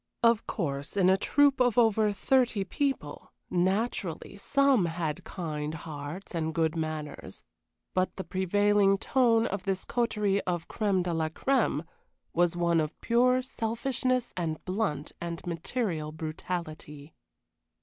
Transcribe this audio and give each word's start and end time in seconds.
Of 0.23 0.47
course, 0.47 0.97
in 0.97 1.11
a 1.11 1.15
troop 1.15 1.59
of 1.61 1.77
over 1.77 2.11
thirty 2.11 2.63
people, 2.63 3.31
naturally 3.51 4.35
some 4.35 4.85
had 4.87 5.23
kind 5.25 5.75
hearts 5.75 6.33
and 6.33 6.55
good 6.55 6.75
manners, 6.75 7.43
but 7.93 8.15
the 8.15 8.23
prevailing 8.23 8.97
tone 8.97 9.45
of 9.45 9.61
this 9.65 9.85
coterie 9.85 10.41
of 10.41 10.67
crème 10.67 11.03
de 11.03 11.13
la 11.13 11.29
crème 11.29 11.85
was 12.33 12.57
one 12.57 12.81
of 12.81 12.99
pure 13.01 13.43
selfishness 13.43 14.33
and 14.35 14.65
blunt 14.65 15.11
and 15.21 15.45
material 15.45 16.11
brutality. 16.11 17.13